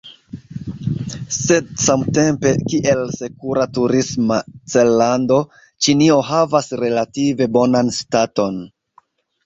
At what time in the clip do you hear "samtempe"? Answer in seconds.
1.83-2.53